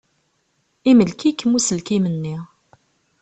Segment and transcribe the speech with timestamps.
[0.89, 2.37] Imlek-ikem uselkim-nni.